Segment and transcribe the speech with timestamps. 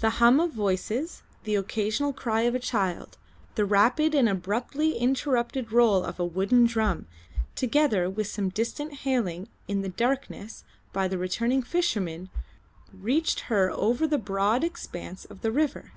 [0.00, 3.16] The hum of voices, the occasional cry of a child,
[3.54, 7.06] the rapid and abruptly interrupted roll of a wooden drum,
[7.54, 12.28] together with some distant hailing in the darkness by the returning fishermen,
[12.92, 15.92] reached her over the broad expanse of the river.